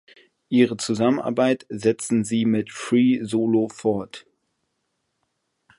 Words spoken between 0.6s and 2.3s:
Zusammenarbeit setzten